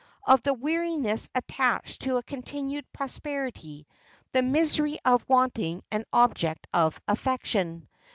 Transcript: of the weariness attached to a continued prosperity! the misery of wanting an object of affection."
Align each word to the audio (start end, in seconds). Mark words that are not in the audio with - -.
of 0.25 0.41
the 0.41 0.53
weariness 0.55 1.29
attached 1.35 2.01
to 2.01 2.17
a 2.17 2.23
continued 2.23 2.91
prosperity! 2.91 3.85
the 4.31 4.41
misery 4.41 4.97
of 5.05 5.23
wanting 5.29 5.83
an 5.91 6.03
object 6.11 6.65
of 6.73 6.99
affection." 7.07 7.87